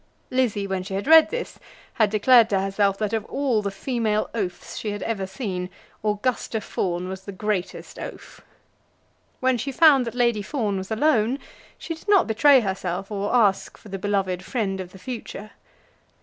[0.31, 1.59] Lizzie, when she had read this,
[1.93, 5.69] had declared to herself that of all the female oafs she had ever seen,
[6.03, 8.41] Augusta Fawn was the greatest oaf.
[9.41, 11.37] When she found that Lady Fawn was alone,
[11.77, 15.51] she did not betray herself, or ask for the beloved friend of the future.